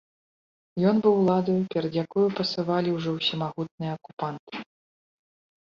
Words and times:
Ён 0.91 0.95
быў 1.05 1.13
уладаю, 1.21 1.57
перад 1.75 1.93
якою 2.03 2.25
пасавалі 2.41 2.89
ўжо 2.97 3.09
ўсемагутныя 3.21 3.91
акупанты. 3.99 4.67